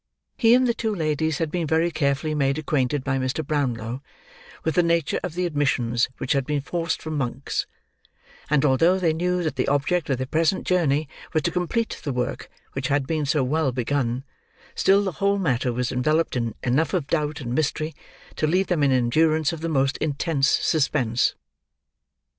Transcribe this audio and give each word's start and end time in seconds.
He 0.35 0.55
and 0.55 0.65
the 0.65 0.73
two 0.73 0.95
ladies 0.95 1.37
had 1.37 1.51
been 1.51 1.67
very 1.67 1.91
carefully 1.91 2.33
made 2.33 2.57
acquainted 2.57 3.03
by 3.03 3.19
Mr. 3.19 3.45
Brownlow 3.45 4.01
with 4.63 4.73
the 4.73 4.81
nature 4.81 5.19
of 5.21 5.35
the 5.35 5.45
admissions 5.45 6.09
which 6.17 6.31
had 6.33 6.43
been 6.43 6.59
forced 6.61 7.03
from 7.03 7.17
Monks; 7.19 7.67
and 8.49 8.65
although 8.65 8.97
they 8.97 9.13
knew 9.13 9.43
that 9.43 9.57
the 9.57 9.67
object 9.67 10.09
of 10.09 10.17
their 10.17 10.25
present 10.25 10.65
journey 10.65 11.07
was 11.33 11.43
to 11.43 11.51
complete 11.51 12.01
the 12.03 12.11
work 12.11 12.49
which 12.73 12.87
had 12.87 13.05
been 13.05 13.27
so 13.27 13.43
well 13.43 13.71
begun, 13.71 14.23
still 14.73 15.03
the 15.03 15.11
whole 15.21 15.37
matter 15.37 15.71
was 15.71 15.91
enveloped 15.91 16.35
in 16.35 16.55
enough 16.63 16.95
of 16.95 17.05
doubt 17.05 17.39
and 17.39 17.53
mystery 17.53 17.93
to 18.37 18.47
leave 18.47 18.65
them 18.69 18.81
in 18.81 18.91
endurance 18.91 19.53
of 19.53 19.61
the 19.61 19.69
most 19.69 19.97
intense 19.97 20.49
suspense. 20.49 21.35